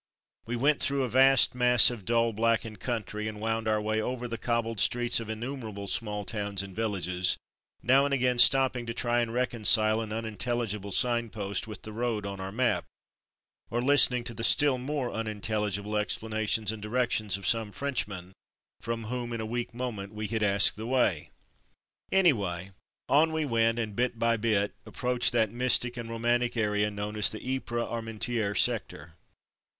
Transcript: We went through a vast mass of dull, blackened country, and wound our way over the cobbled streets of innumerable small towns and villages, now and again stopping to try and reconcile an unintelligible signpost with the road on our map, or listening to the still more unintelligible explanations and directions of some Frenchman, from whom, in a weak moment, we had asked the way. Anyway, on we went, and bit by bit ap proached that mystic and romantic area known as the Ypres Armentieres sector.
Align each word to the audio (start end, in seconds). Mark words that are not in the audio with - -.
We 0.47 0.55
went 0.55 0.81
through 0.81 1.03
a 1.03 1.09
vast 1.09 1.53
mass 1.53 1.91
of 1.91 2.05
dull, 2.05 2.33
blackened 2.33 2.79
country, 2.79 3.27
and 3.27 3.39
wound 3.39 3.67
our 3.67 3.79
way 3.79 4.01
over 4.01 4.27
the 4.27 4.39
cobbled 4.39 4.79
streets 4.79 5.19
of 5.19 5.29
innumerable 5.29 5.85
small 5.87 6.25
towns 6.25 6.63
and 6.63 6.75
villages, 6.75 7.37
now 7.83 8.05
and 8.05 8.11
again 8.11 8.39
stopping 8.39 8.87
to 8.87 8.95
try 8.95 9.19
and 9.19 9.31
reconcile 9.31 10.01
an 10.01 10.11
unintelligible 10.11 10.91
signpost 10.91 11.67
with 11.67 11.83
the 11.83 11.91
road 11.91 12.25
on 12.25 12.39
our 12.39 12.51
map, 12.51 12.85
or 13.69 13.79
listening 13.79 14.23
to 14.23 14.33
the 14.33 14.43
still 14.43 14.79
more 14.79 15.11
unintelligible 15.13 15.95
explanations 15.95 16.71
and 16.71 16.81
directions 16.81 17.37
of 17.37 17.45
some 17.45 17.71
Frenchman, 17.71 18.33
from 18.79 19.03
whom, 19.03 19.31
in 19.31 19.39
a 19.39 19.45
weak 19.45 19.71
moment, 19.71 20.15
we 20.15 20.25
had 20.25 20.41
asked 20.41 20.77
the 20.77 20.87
way. 20.87 21.29
Anyway, 22.11 22.71
on 23.07 23.31
we 23.31 23.45
went, 23.45 23.77
and 23.77 23.95
bit 23.95 24.17
by 24.17 24.35
bit 24.35 24.73
ap 24.87 24.93
proached 24.95 25.29
that 25.29 25.51
mystic 25.51 25.95
and 25.95 26.09
romantic 26.09 26.57
area 26.57 26.89
known 26.89 27.15
as 27.15 27.29
the 27.29 27.37
Ypres 27.57 27.85
Armentieres 27.85 28.59
sector. 28.59 29.13